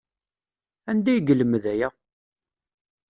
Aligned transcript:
Anda 0.89 1.09
ay 1.13 1.21
yelmed 1.27 1.63
aya? 1.73 1.89